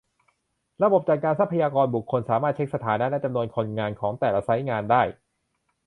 [0.83, 5.01] ระบบจัดการทรัพยากรบุคคล สามารถเช็คสถานะและจำนวนคนงานของแต่ละไซต์งานได้